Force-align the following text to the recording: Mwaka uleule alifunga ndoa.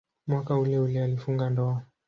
Mwaka 0.27 0.55
uleule 0.59 1.03
alifunga 1.03 1.49
ndoa. 1.49 1.83